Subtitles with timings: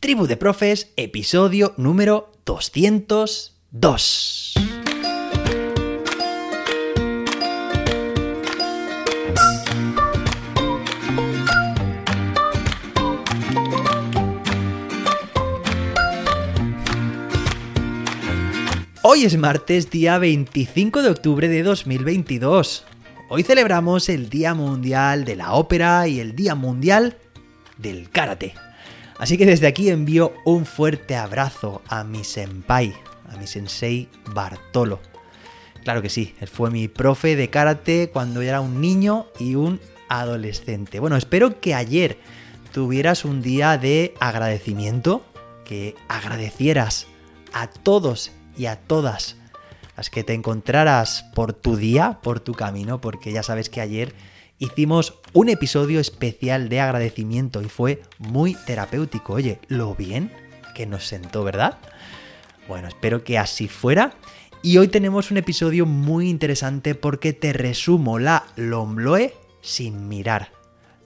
[0.00, 4.54] Tribu de Profes, episodio número 202.
[19.02, 22.84] Hoy es martes, día 25 de octubre de 2022.
[23.30, 27.16] Hoy celebramos el Día Mundial de la Ópera y el Día Mundial
[27.78, 28.54] del Karate.
[29.18, 32.94] Así que desde aquí envío un fuerte abrazo a mi senpai,
[33.28, 35.00] a mi sensei Bartolo.
[35.82, 39.80] Claro que sí, él fue mi profe de karate cuando era un niño y un
[40.08, 41.00] adolescente.
[41.00, 42.18] Bueno, espero que ayer
[42.72, 45.24] tuvieras un día de agradecimiento,
[45.64, 47.06] que agradecieras
[47.52, 49.36] a todos y a todas
[49.96, 54.14] las que te encontraras por tu día, por tu camino, porque ya sabes que ayer
[54.58, 59.34] hicimos un episodio especial de agradecimiento y fue muy terapéutico.
[59.34, 60.32] Oye, lo bien
[60.74, 61.78] que nos sentó, ¿verdad?
[62.66, 64.14] Bueno, espero que así fuera.
[64.62, 70.52] Y hoy tenemos un episodio muy interesante porque te resumo la Lombloe sin mirar.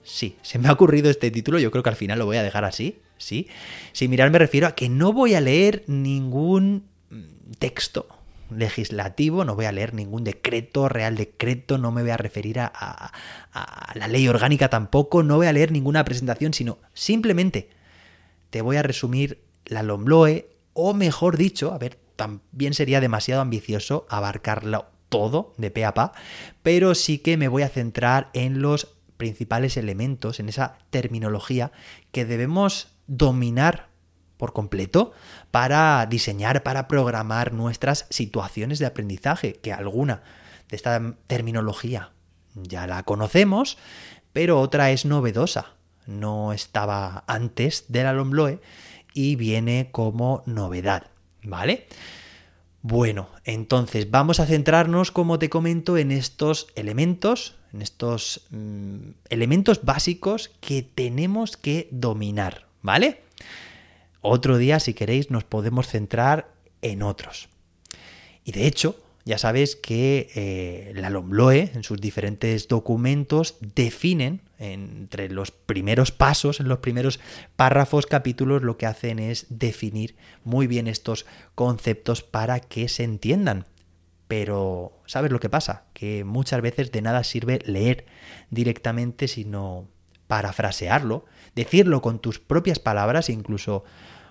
[0.03, 2.43] Sí, se me ha ocurrido este título, yo creo que al final lo voy a
[2.43, 3.47] dejar así, sí.
[3.93, 6.87] Sin mirar me refiero a que no voy a leer ningún
[7.59, 8.07] texto
[8.57, 13.11] legislativo, no voy a leer ningún decreto, real decreto, no me voy a referir a,
[13.95, 17.69] la ley orgánica tampoco, no voy a leer ninguna presentación, sino simplemente
[18.49, 24.05] te voy a resumir la LOMLOE, o mejor dicho, a ver, también sería demasiado ambicioso
[24.09, 26.13] abarcarlo todo de pe a pa,
[26.63, 31.71] pero sí que me voy a centrar en los principales elementos, en esa terminología
[32.11, 33.92] que debemos dominar
[34.43, 35.13] por completo
[35.51, 40.21] para diseñar, para programar nuestras situaciones de aprendizaje, que alguna
[40.67, 42.11] de esta terminología
[42.53, 43.77] ya la conocemos,
[44.33, 45.75] pero otra es novedosa.
[46.07, 48.59] No estaba antes de la LOMLOE
[49.13, 51.07] y viene como novedad,
[51.43, 51.87] ¿vale?
[52.81, 59.85] Bueno, entonces vamos a centrarnos, como te comento, en estos elementos, en estos mm, elementos
[59.85, 63.22] básicos que tenemos que dominar, ¿vale?
[64.25, 67.49] Otro día, si queréis, nos podemos centrar en otros.
[68.45, 68.95] Y de hecho,
[69.25, 76.61] ya sabes que eh, la LOMLOE, en sus diferentes documentos, definen entre los primeros pasos,
[76.61, 77.19] en los primeros
[77.57, 83.65] párrafos, capítulos, lo que hacen es definir muy bien estos conceptos para que se entiendan.
[84.29, 85.83] Pero, ¿sabes lo que pasa?
[85.93, 88.05] Que muchas veces de nada sirve leer
[88.51, 89.89] directamente, sino
[90.33, 93.83] parafrasearlo, decirlo con tus propias palabras, incluso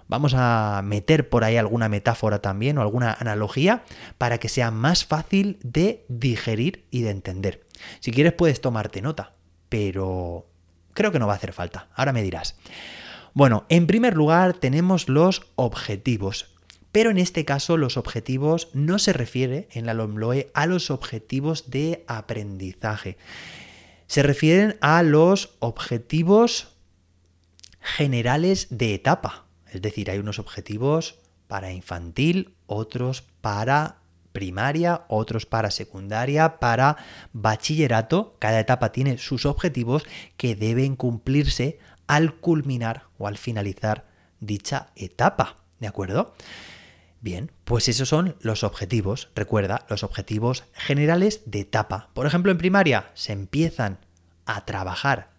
[0.08, 3.84] Vamos a meter por ahí alguna metáfora también o alguna analogía
[4.18, 7.66] para que sea más fácil de digerir y de entender.
[8.00, 9.32] Si quieres puedes tomarte nota,
[9.70, 10.48] pero
[10.92, 11.88] creo que no va a hacer falta.
[11.94, 12.56] Ahora me dirás.
[13.32, 16.50] Bueno, en primer lugar tenemos los objetivos.
[16.90, 21.70] Pero en este caso los objetivos no se refiere en la LOMLOE a los objetivos
[21.70, 23.16] de aprendizaje.
[24.12, 26.76] Se refieren a los objetivos
[27.80, 29.46] generales de etapa.
[29.70, 31.18] Es decir, hay unos objetivos
[31.48, 34.02] para infantil, otros para
[34.32, 36.98] primaria, otros para secundaria, para
[37.32, 38.36] bachillerato.
[38.38, 40.02] Cada etapa tiene sus objetivos
[40.36, 44.04] que deben cumplirse al culminar o al finalizar
[44.40, 45.56] dicha etapa.
[45.80, 46.34] ¿De acuerdo?
[47.22, 49.30] Bien, pues esos son los objetivos.
[49.36, 52.10] Recuerda, los objetivos generales de etapa.
[52.14, 54.00] Por ejemplo, en primaria se empiezan
[54.44, 55.30] a trabajar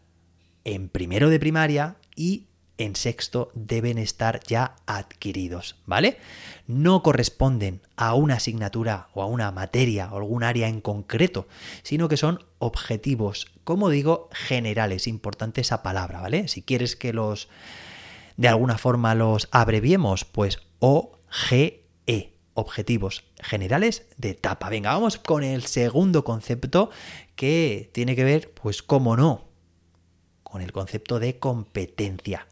[0.63, 6.19] en primero de primaria y en sexto deben estar ya adquiridos, ¿vale?
[6.67, 11.49] No corresponden a una asignatura o a una materia o algún área en concreto,
[11.83, 15.05] sino que son objetivos, como digo, generales.
[15.05, 16.47] Importante esa palabra, ¿vale?
[16.47, 17.49] Si quieres que los
[18.38, 20.59] de alguna forma los abreviemos, pues
[21.33, 24.69] OGE, objetivos generales de etapa.
[24.69, 26.91] Venga, vamos con el segundo concepto
[27.35, 29.49] que tiene que ver, pues, cómo no,
[30.43, 32.47] con el concepto de competencia.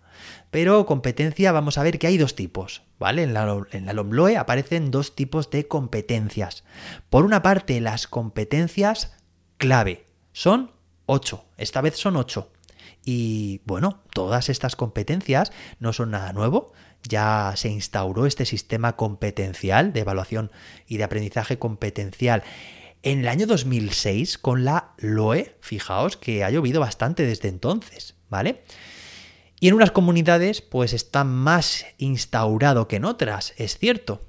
[0.49, 3.23] Pero competencia, vamos a ver que hay dos tipos, ¿vale?
[3.23, 6.63] En la, en la LOMLOE aparecen dos tipos de competencias.
[7.09, 9.15] Por una parte, las competencias
[9.57, 10.05] clave.
[10.33, 10.71] Son
[11.05, 11.45] ocho.
[11.57, 12.51] Esta vez son ocho.
[13.05, 16.73] Y bueno, todas estas competencias no son nada nuevo.
[17.07, 20.51] Ya se instauró este sistema competencial de evaluación
[20.87, 22.43] y de aprendizaje competencial
[23.03, 25.55] en el año 2006 con la LOE.
[25.61, 28.63] Fijaos que ha llovido bastante desde entonces, ¿vale?
[29.59, 34.21] Y en unas comunidades pues está más instaurado que en otras, es cierto.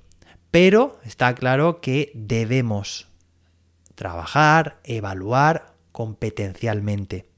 [0.51, 3.09] Pero está claro que debemos
[3.95, 7.32] trabajar, evaluar competencialmente.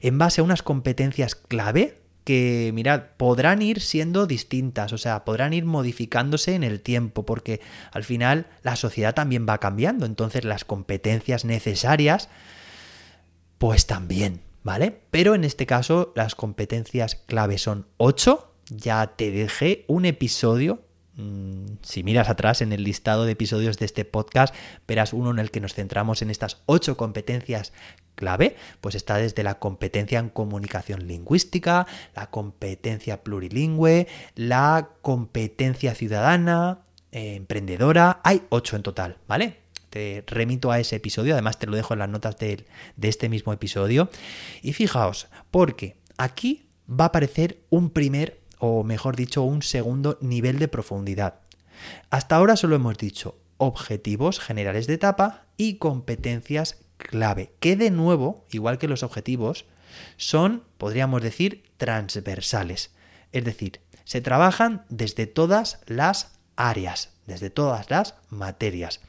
[0.00, 5.52] En base a unas competencias clave, que, mirad, podrán ir siendo distintas, o sea, podrán
[5.52, 7.60] ir modificándose en el tiempo, porque
[7.92, 12.28] al final la sociedad también va cambiando, entonces las competencias necesarias,
[13.58, 15.00] pues también, ¿vale?
[15.10, 20.82] Pero en este caso las competencias clave son 8, ya te dejé un episodio
[21.82, 24.54] si miras atrás en el listado de episodios de este podcast,
[24.86, 27.72] verás uno en el que nos centramos en estas ocho competencias
[28.14, 36.80] clave, pues está desde la competencia en comunicación lingüística, la competencia plurilingüe, la competencia ciudadana,
[37.12, 39.60] eh, emprendedora, hay ocho en total, ¿vale?
[39.88, 43.28] Te remito a ese episodio, además te lo dejo en las notas de, de este
[43.28, 44.08] mismo episodio.
[44.62, 50.58] Y fijaos, porque aquí va a aparecer un primer o mejor dicho, un segundo nivel
[50.58, 51.40] de profundidad.
[52.10, 58.46] Hasta ahora solo hemos dicho objetivos generales de etapa y competencias clave, que de nuevo,
[58.50, 59.66] igual que los objetivos,
[60.16, 62.92] son, podríamos decir, transversales.
[63.32, 69.00] Es decir, se trabajan desde todas las áreas, desde todas las materias.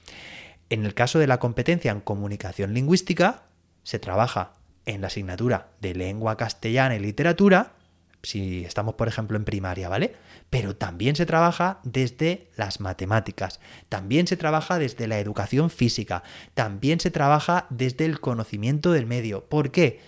[0.69, 3.43] En el caso de la competencia en comunicación lingüística,
[3.83, 4.53] se trabaja
[4.85, 7.73] en la asignatura de lengua castellana y literatura,
[8.23, 10.15] si estamos, por ejemplo, en primaria, ¿vale?
[10.49, 13.59] Pero también se trabaja desde las matemáticas,
[13.89, 16.23] también se trabaja desde la educación física,
[16.53, 19.45] también se trabaja desde el conocimiento del medio.
[19.45, 19.99] ¿Por qué?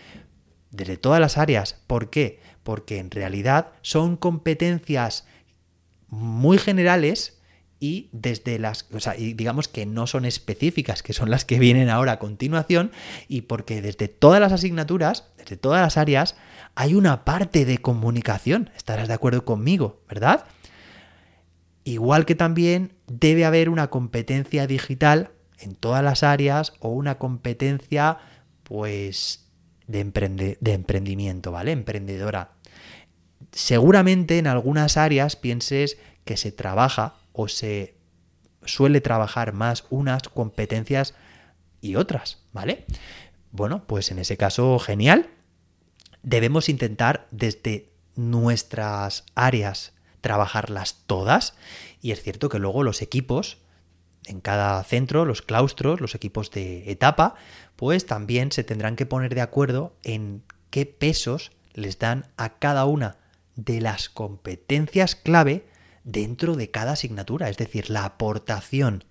[0.72, 1.82] Desde todas las áreas.
[1.88, 2.40] ¿Por qué?
[2.64, 5.26] Porque en realidad son competencias
[6.08, 7.40] muy generales
[7.80, 11.90] y desde las, o sea, digamos que no son específicas, que son las que vienen
[11.90, 12.92] ahora a continuación,
[13.28, 16.38] y porque desde todas las asignaturas, desde todas las áreas,
[16.76, 18.70] hay una parte de comunicación.
[18.76, 20.46] Estarás de acuerdo conmigo, ¿verdad?
[21.84, 28.18] Igual que también debe haber una competencia digital en todas las áreas o una competencia,
[28.64, 29.48] pues,
[29.88, 31.72] de, de emprendimiento, ¿vale?
[31.72, 32.52] Emprendedora.
[33.52, 37.98] Seguramente en algunas áreas pienses que se trabaja o se
[38.66, 41.14] suele trabajar más unas competencias
[41.82, 42.86] y otras, ¿vale?
[43.52, 45.30] Bueno, pues en ese caso, genial
[46.24, 51.56] debemos intentar desde nuestras áreas trabajarlas todas.
[52.02, 53.58] Y es cierto que luego los equipos
[54.26, 57.36] en cada centro, los claustros, los equipos de etapa,
[57.76, 62.86] pues también se tendrán que poner de acuerdo en qué pesos les dan a cada
[62.86, 63.18] una
[63.56, 65.66] de las competencias clave
[66.04, 69.04] dentro de cada asignatura, es decir, la aportación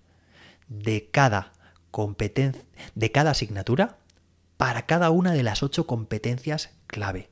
[0.68, 1.52] de cada
[1.90, 2.62] competencia
[2.94, 3.98] de cada asignatura
[4.56, 7.30] para cada una de las ocho competencias clave.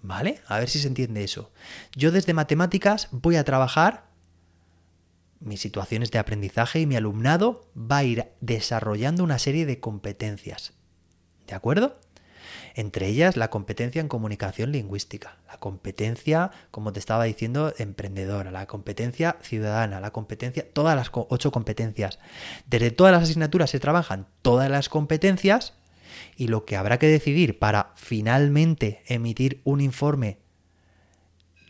[0.00, 0.40] ¿Vale?
[0.46, 1.50] A ver si se entiende eso.
[1.96, 4.06] Yo desde matemáticas voy a trabajar
[5.40, 10.74] mis situaciones de aprendizaje y mi alumnado va a ir desarrollando una serie de competencias.
[11.46, 11.98] ¿De acuerdo?
[12.74, 18.66] Entre ellas la competencia en comunicación lingüística, la competencia, como te estaba diciendo, emprendedora, la
[18.66, 22.20] competencia ciudadana, la competencia, todas las ocho competencias.
[22.66, 25.74] Desde todas las asignaturas se trabajan todas las competencias
[26.36, 30.38] y lo que habrá que decidir para finalmente emitir un informe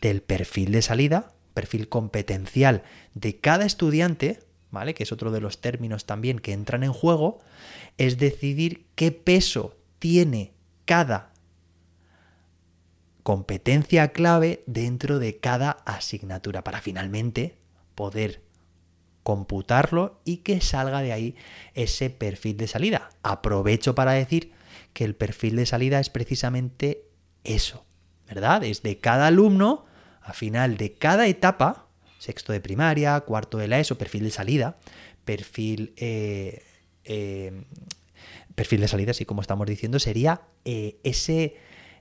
[0.01, 4.39] del perfil de salida, perfil competencial de cada estudiante,
[4.71, 4.93] ¿vale?
[4.93, 7.39] Que es otro de los términos también que entran en juego,
[7.97, 10.53] es decidir qué peso tiene
[10.85, 11.33] cada
[13.23, 17.57] competencia clave dentro de cada asignatura para finalmente
[17.93, 18.41] poder
[19.23, 21.35] computarlo y que salga de ahí
[21.73, 23.09] ese perfil de salida.
[23.23, 24.51] Aprovecho para decir
[24.93, 27.05] que el perfil de salida es precisamente
[27.43, 27.85] eso,
[28.27, 28.63] ¿verdad?
[28.63, 29.85] Es de cada alumno,
[30.21, 31.87] a final de cada etapa,
[32.19, 34.77] sexto de primaria, cuarto de la ESO, perfil de salida,
[35.25, 36.63] perfil, eh,
[37.05, 37.63] eh,
[38.55, 41.55] perfil de salida, así como estamos diciendo, sería eh, ese,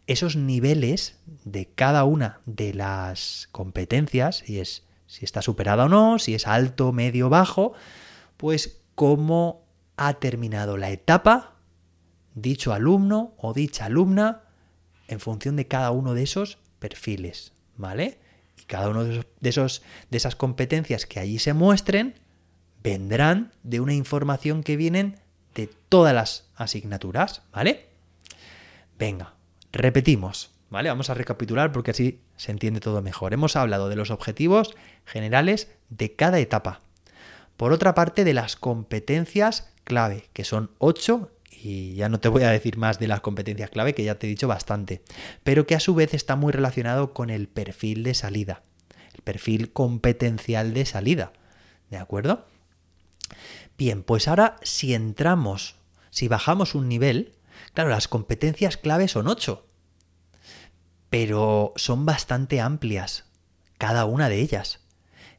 [0.07, 6.21] esos niveles de cada una de las competencias, y es si está superada o no,
[6.21, 7.73] si es alto, medio, bajo,
[8.37, 9.65] pues cómo
[9.97, 11.57] ha terminado la etapa
[12.35, 14.43] dicho alumno o dicha alumna
[15.09, 18.19] en función de cada uno de esos perfiles, ¿vale?
[18.61, 22.15] Y cada uno de esos, de esas competencias que allí se muestren
[22.83, 25.19] vendrán de una información que vienen
[25.55, 27.89] de todas las asignaturas, ¿vale?
[28.99, 29.35] Venga,
[29.73, 30.58] repetimos.
[30.71, 30.91] ¿Vale?
[30.91, 33.33] Vamos a recapitular porque así se entiende todo mejor.
[33.33, 34.75] Hemos hablado de los objetivos
[35.07, 36.83] generales de cada etapa.
[37.57, 42.43] Por otra parte, de las competencias clave, que son ocho, y ya no te voy
[42.43, 45.03] a decir más de las competencias clave, que ya te he dicho bastante,
[45.43, 48.63] pero que a su vez está muy relacionado con el perfil de salida,
[49.15, 51.33] el perfil competencial de salida.
[51.91, 52.47] ¿De acuerdo?
[53.77, 55.77] Bien, pues ahora si entramos,
[56.11, 57.33] si bajamos un nivel,
[57.75, 59.68] claro, las competencias clave son ocho,
[61.11, 63.25] pero son bastante amplias,
[63.79, 64.81] cada una de ellas.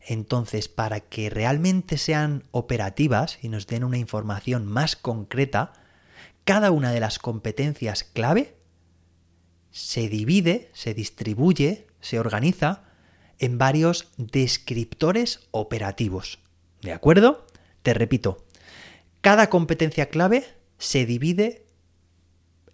[0.08, 5.74] Entonces, para que realmente sean operativas y nos den una información más concreta,
[6.46, 8.56] cada una de las competencias clave
[9.72, 12.84] se divide, se distribuye, se organiza
[13.38, 16.40] en varios descriptores operativos.
[16.82, 17.46] ¿De acuerdo?
[17.84, 18.46] Te repito,
[19.22, 20.46] cada competencia clave
[20.78, 21.66] se divide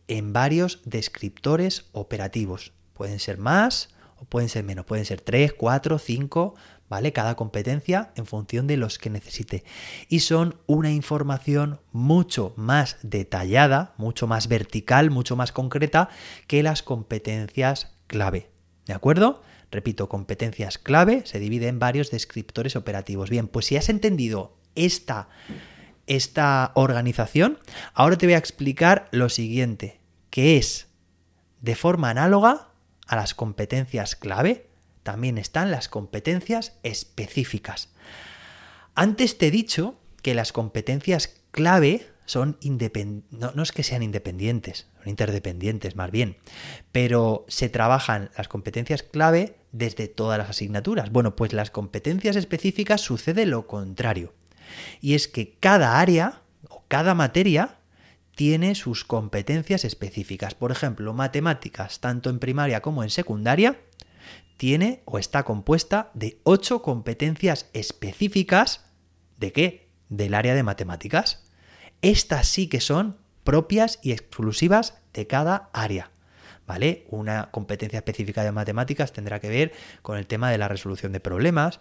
[0.07, 2.71] en varios descriptores operativos.
[2.95, 6.55] Pueden ser más o pueden ser menos, pueden ser 3, 4, 5,
[6.89, 7.11] ¿vale?
[7.13, 9.63] Cada competencia en función de los que necesite.
[10.07, 16.09] Y son una información mucho más detallada, mucho más vertical, mucho más concreta
[16.47, 18.49] que las competencias clave.
[18.85, 19.41] ¿De acuerdo?
[19.71, 23.29] Repito, competencias clave se divide en varios descriptores operativos.
[23.29, 25.27] Bien, pues si has entendido esta,
[26.07, 27.59] esta organización,
[27.93, 29.99] ahora te voy a explicar lo siguiente,
[30.29, 30.87] que es
[31.61, 32.69] de forma análoga
[33.07, 34.69] a las competencias clave,
[35.03, 37.89] también están las competencias específicas.
[38.95, 44.87] Antes te he dicho que las competencias clave son independientes, no, es que sean independientes,
[44.97, 46.37] son interdependientes más bien,
[46.91, 51.11] pero se trabajan las competencias clave desde todas las asignaturas.
[51.11, 54.33] Bueno, pues las competencias específicas sucede lo contrario.
[55.01, 57.77] Y es que cada área o cada materia
[58.35, 60.53] tiene sus competencias específicas.
[60.53, 63.79] Por ejemplo, matemáticas, tanto en primaria como en secundaria,
[64.57, 68.85] tiene o está compuesta de ocho competencias específicas
[69.37, 69.89] de qué?
[70.09, 71.49] Del área de matemáticas.
[72.01, 76.11] Estas sí que son propias y exclusivas de cada área.
[76.67, 77.05] ¿Vale?
[77.09, 81.19] Una competencia específica de matemáticas tendrá que ver con el tema de la resolución de
[81.19, 81.79] problemas,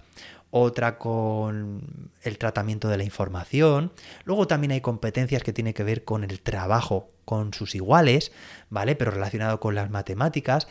[0.50, 3.92] otra con el tratamiento de la información.
[4.24, 8.30] Luego también hay competencias que tienen que ver con el trabajo con sus iguales,
[8.68, 8.94] ¿vale?
[8.94, 10.68] Pero relacionado con las matemáticas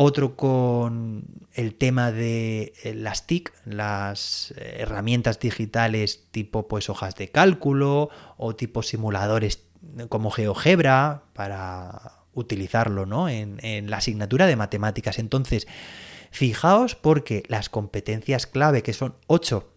[0.00, 1.24] otro con
[1.54, 8.08] el tema de eh, las TIC, las eh, herramientas digitales tipo pues hojas de cálculo
[8.36, 9.64] o tipo simuladores
[10.08, 13.28] como GeoGebra para utilizarlo ¿no?
[13.28, 15.18] en, en la asignatura de matemáticas.
[15.18, 15.66] Entonces,
[16.30, 19.72] fijaos porque las competencias clave, que son ocho,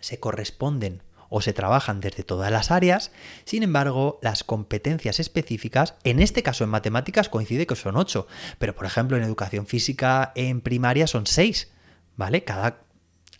[0.00, 1.02] se corresponden
[1.34, 3.10] o se trabajan desde todas las áreas,
[3.46, 8.26] sin embargo, las competencias específicas, en este caso en matemáticas coincide que son 8,
[8.58, 11.72] pero por ejemplo en educación física en primaria son 6,
[12.16, 12.44] ¿vale?
[12.44, 12.82] Cada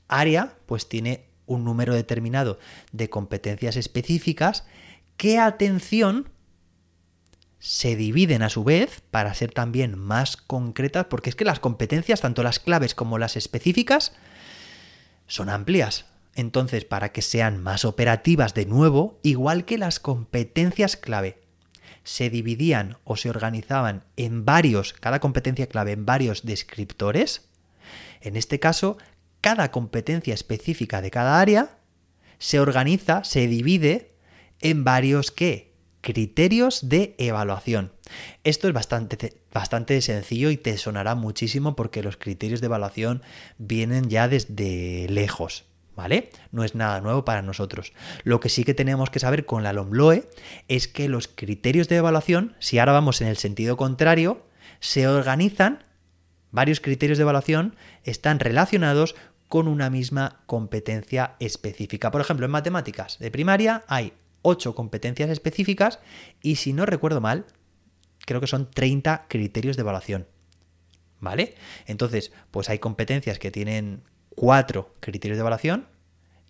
[0.09, 2.59] área pues tiene un número determinado
[2.93, 4.65] de competencias específicas
[5.19, 6.31] que, atención,
[7.63, 12.21] se dividen a su vez para ser también más concretas, porque es que las competencias,
[12.21, 14.15] tanto las claves como las específicas,
[15.29, 16.07] son amplias.
[16.35, 21.39] Entonces, para que sean más operativas de nuevo, igual que las competencias clave
[22.03, 27.49] se dividían o se organizaban en varios, cada competencia clave en varios descriptores,
[28.21, 28.99] en este caso,
[29.41, 31.79] cada competencia específica de cada área
[32.41, 34.17] se organiza, se divide
[34.61, 35.72] en varios ¿qué?
[36.03, 37.93] Criterios de evaluación.
[38.45, 43.23] Esto es bastante, bastante sencillo y te sonará muchísimo porque los criterios de evaluación
[43.57, 45.65] vienen ya desde lejos.
[45.97, 46.31] ¿vale?
[46.51, 47.93] No es nada nuevo para nosotros.
[48.25, 50.29] Lo que sí que tenemos que saber con la LOMLOE
[50.69, 54.45] es que los criterios de evaluación, si ahora vamos en el sentido contrario,
[54.81, 55.85] se organizan,
[56.51, 59.15] varios criterios de evaluación están relacionados
[59.49, 62.11] con una misma competencia específica.
[62.11, 66.01] Por ejemplo, en matemáticas de primaria hay 8 competencias específicas
[66.43, 67.47] y si no recuerdo mal,
[68.27, 70.27] creo que son 30 criterios de evaluación.
[71.21, 71.55] ¿Vale?
[71.87, 74.03] Entonces, pues hay competencias que tienen
[74.35, 75.87] cuatro criterios de evaluación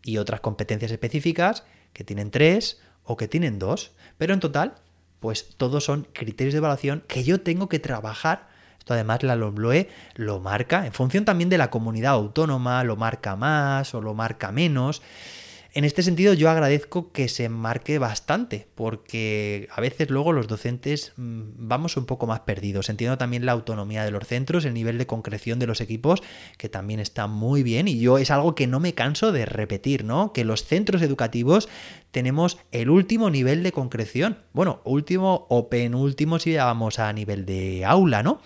[0.03, 3.93] y otras competencias específicas que tienen tres o que tienen dos.
[4.19, 4.77] Pero en total,
[5.21, 8.49] pues todos son criterios de evaluación que yo tengo que trabajar.
[8.79, 13.37] Esto además la LOMLOE lo marca en función también de la comunidad autónoma, lo marca
[13.37, 15.03] más o lo marca menos.
[15.75, 21.15] En este sentido yo agradezco que se marque bastante, porque a veces luego los docentes
[21.17, 22.91] mm, vamos un poco más perdidos.
[22.91, 26.23] Entiendo también la autonomía de los centros, el nivel de concreción de los equipos,
[26.59, 30.05] que también está muy bien y yo es algo que no me canso de repetir,
[30.05, 30.35] ¿no?
[30.35, 31.71] Que los centros educativos
[32.11, 34.41] tenemos el último nivel de concreción.
[34.53, 38.43] Bueno, último o penúltimo si vamos a nivel de aula, ¿no?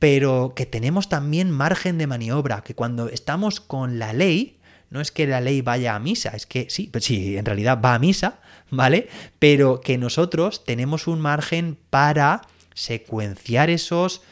[0.00, 4.55] Pero que tenemos también margen de maniobra, que cuando estamos con la ley,
[4.90, 7.94] no es que la ley vaya a misa, es que sí, sí, en realidad va
[7.94, 8.40] a misa,
[8.70, 9.08] ¿vale?
[9.38, 12.42] Pero que nosotros tenemos un margen para
[12.74, 14.22] secuenciar esos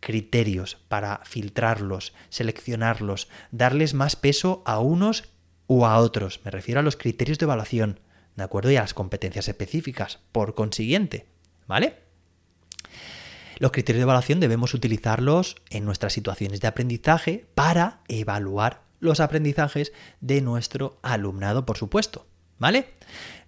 [0.00, 5.24] criterios, para filtrarlos, seleccionarlos, darles más peso a unos
[5.66, 6.40] u a otros.
[6.44, 8.00] Me refiero a los criterios de evaluación,
[8.36, 8.70] ¿de acuerdo?
[8.70, 11.26] Y a las competencias específicas, por consiguiente,
[11.66, 11.96] ¿vale?
[13.58, 19.92] Los criterios de evaluación debemos utilizarlos en nuestras situaciones de aprendizaje para evaluar los aprendizajes
[20.20, 22.26] de nuestro alumnado, por supuesto.
[22.58, 22.86] ¿Vale?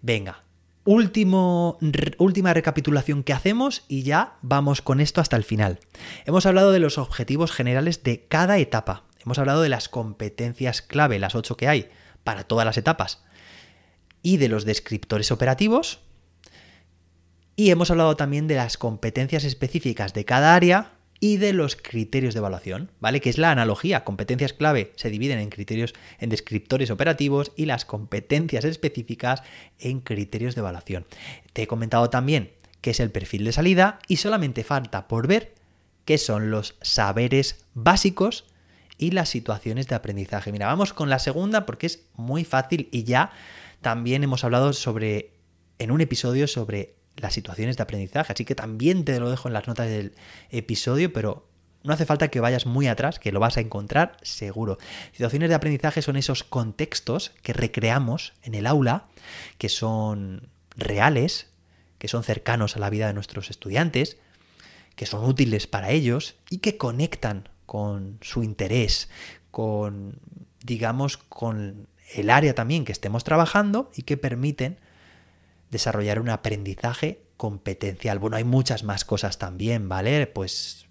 [0.02, 0.44] Venga,
[0.84, 1.78] Último,
[2.16, 5.78] última recapitulación que hacemos y ya vamos con esto hasta el final.
[6.24, 9.04] Hemos hablado de los objetivos generales de cada etapa.
[9.22, 11.90] Hemos hablado de las competencias clave, las ocho que hay
[12.24, 13.22] para todas las etapas.
[14.22, 16.00] Y de los descriptores operativos.
[17.56, 22.32] Y hemos hablado también de las competencias específicas de cada área y de los criterios
[22.34, 23.20] de evaluación, ¿vale?
[23.20, 24.04] Que es la analogía.
[24.04, 29.42] Competencias clave se dividen en criterios, en descriptores operativos y las competencias específicas
[29.78, 31.06] en criterios de evaluación.
[31.52, 35.54] Te he comentado también qué es el perfil de salida y solamente falta por ver
[36.06, 38.46] qué son los saberes básicos
[38.96, 40.52] y las situaciones de aprendizaje.
[40.52, 43.30] Mira, vamos con la segunda porque es muy fácil y ya
[43.82, 45.32] también hemos hablado sobre
[45.78, 48.32] en un episodio sobre las situaciones de aprendizaje.
[48.32, 50.14] Así que también te lo dejo en las notas del
[50.50, 51.46] episodio, pero
[51.82, 54.78] no hace falta que vayas muy atrás, que lo vas a encontrar seguro.
[55.12, 59.06] Situaciones de aprendizaje son esos contextos que recreamos en el aula,
[59.58, 61.48] que son reales,
[61.98, 64.18] que son cercanos a la vida de nuestros estudiantes,
[64.96, 69.08] que son útiles para ellos y que conectan con su interés,
[69.50, 70.18] con,
[70.62, 74.78] digamos, con el área también que estemos trabajando y que permiten
[75.70, 78.18] desarrollar un aprendizaje competencial.
[78.18, 80.26] Bueno, hay muchas más cosas también, ¿vale?
[80.26, 80.86] Pues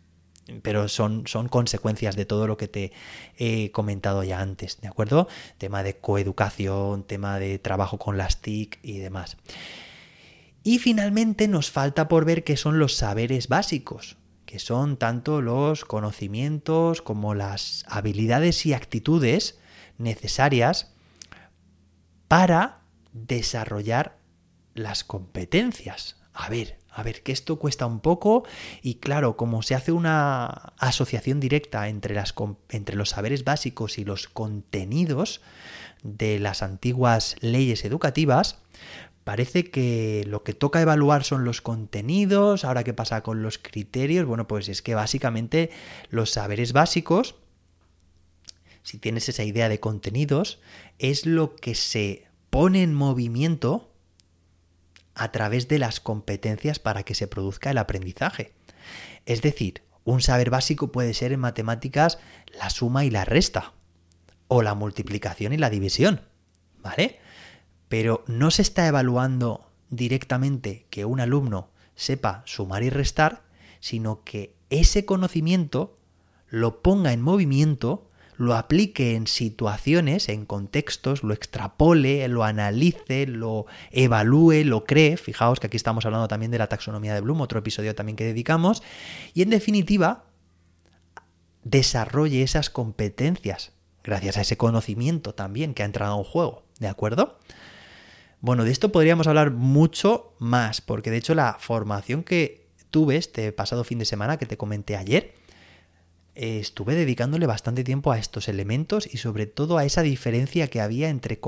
[0.64, 2.92] pero son, son, consecuencias de todo lo que te
[3.38, 5.28] he comentado ya antes, ¿de acuerdo?
[5.58, 9.38] Tema de coeducación, tema de trabajo con las TIC y demás.
[10.64, 15.86] Y finalmente nos falta por ver qué son los saberes básicos, que son tanto los
[15.86, 19.60] conocimientos como las habilidades y actitudes
[19.98, 20.94] necesarias
[22.28, 22.82] para
[23.14, 24.19] desarrollar
[24.74, 26.18] las competencias.
[26.34, 28.44] A ver, a ver, que esto cuesta un poco
[28.82, 32.34] y claro, como se hace una asociación directa entre, las,
[32.70, 35.42] entre los saberes básicos y los contenidos
[36.04, 38.60] de las antiguas leyes educativas,
[39.24, 44.26] parece que lo que toca evaluar son los contenidos, ahora qué pasa con los criterios,
[44.26, 45.70] bueno, pues es que básicamente
[46.10, 47.36] los saberes básicos,
[48.82, 50.60] si tienes esa idea de contenidos,
[50.98, 53.89] es lo que se pone en movimiento
[55.20, 58.54] a través de las competencias para que se produzca el aprendizaje.
[59.26, 62.20] Es decir, un saber básico puede ser en matemáticas
[62.58, 63.74] la suma y la resta,
[64.48, 66.22] o la multiplicación y la división,
[66.82, 67.20] ¿vale?
[67.90, 73.44] Pero no se está evaluando directamente que un alumno sepa sumar y restar,
[73.82, 75.98] sino que ese conocimiento
[76.48, 78.09] lo ponga en movimiento
[78.40, 85.18] lo aplique en situaciones, en contextos, lo extrapole, lo analice, lo evalúe, lo cree.
[85.18, 88.24] Fijaos que aquí estamos hablando también de la taxonomía de Bloom, otro episodio también que
[88.24, 88.82] dedicamos.
[89.34, 90.24] Y en definitiva,
[91.66, 93.74] desarrolle esas competencias
[94.06, 96.64] gracias a ese conocimiento también que ha entrado en juego.
[96.80, 97.40] ¿De acuerdo?
[98.40, 103.52] Bueno, de esto podríamos hablar mucho más, porque de hecho la formación que tuve este
[103.52, 105.34] pasado fin de semana que te comenté ayer,
[106.36, 111.10] estuve dedicándole bastante tiempo a estos elementos y sobre todo a esa diferencia que había
[111.10, 111.40] entre,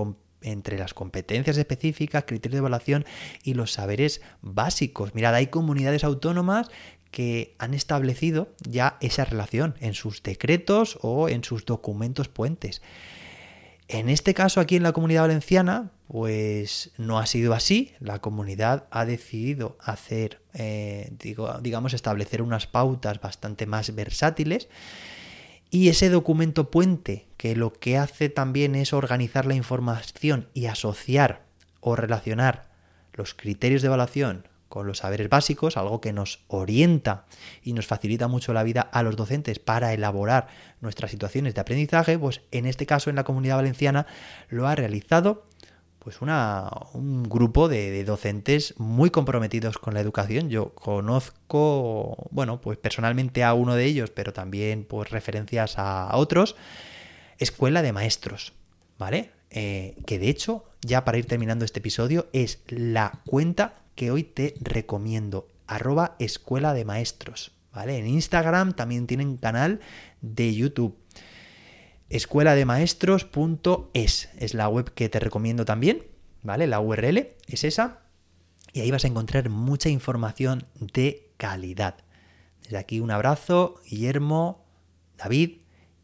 [0.42, 3.06] entre las competencias específicas, criterios de evaluación
[3.44, 5.16] y los saberes básicos.
[5.16, 6.70] Mirad, hay comunidades autónomas
[7.12, 12.82] que han establecido ya esa relación en sus decretos o en sus documentos puentes.
[13.94, 17.92] En este caso, aquí en la comunidad valenciana, pues no ha sido así.
[18.00, 21.12] La comunidad ha decidido hacer, eh,
[21.62, 24.70] digamos, establecer unas pautas bastante más versátiles.
[25.70, 31.44] Y ese documento puente, que lo que hace también es organizar la información y asociar
[31.82, 32.70] o relacionar
[33.14, 37.26] los criterios de evaluación con los saberes básicos, algo que nos orienta
[37.62, 40.48] y nos facilita mucho la vida a los docentes para elaborar
[40.80, 44.08] nuestras situaciones de aprendizaje, pues en este caso en la comunidad valenciana
[44.50, 45.46] lo ha realizado
[46.00, 50.50] pues una, un grupo de, docentes muy comprometidos con la educación.
[50.50, 56.56] Yo conozco, bueno, pues personalmente a uno de ellos, pero también pues referencias a otros.
[57.38, 58.54] Escuela de maestros,
[58.98, 59.32] ¿vale?
[59.52, 64.24] Eh, que de hecho, ya para ir terminando este episodio, es la cuenta que hoy
[64.24, 67.98] te recomiendo, arroba escuela de maestros, ¿vale?
[67.98, 69.80] En Instagram también tienen canal
[70.22, 70.98] de YouTube.
[72.10, 76.04] Escuela de maestros.es es la web que te recomiendo también,
[76.44, 76.68] ¿vale?
[76.68, 78.00] La URL es esa.
[78.74, 81.96] Y ahí vas a encontrar mucha información de calidad.
[82.64, 84.66] Desde aquí un abrazo, Guillermo,
[85.18, 85.62] David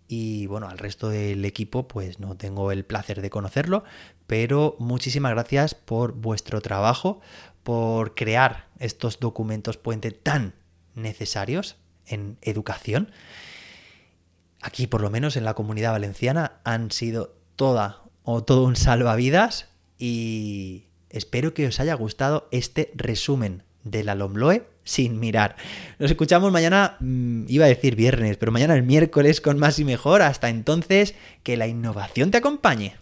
[0.08, 3.84] y bueno, al resto del equipo pues no tengo el placer de conocerlo,
[4.26, 7.20] pero muchísimas gracias por vuestro trabajo,
[7.68, 10.54] por crear estos documentos puente tan
[10.96, 11.76] necesarios
[12.06, 13.12] en educación,
[14.62, 19.68] aquí por lo menos en la comunidad valenciana han sido toda o todo un salvavidas
[20.00, 25.58] y espero que os haya gustado este resumen de la LOMLOE sin mirar.
[26.00, 29.84] Nos escuchamos mañana, mm, iba a decir viernes, pero mañana el miércoles con más y
[29.84, 30.22] mejor.
[30.22, 32.96] Hasta entonces, que la innovación te acompañe.